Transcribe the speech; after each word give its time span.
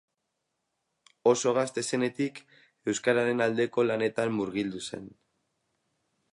Oso 1.31 1.51
gazte 1.57 1.83
zenetik 1.91 2.41
euskararen 2.93 3.47
aldeko 3.47 3.87
lanetan 3.91 4.35
murgildu 4.41 4.85
zen. 4.89 5.09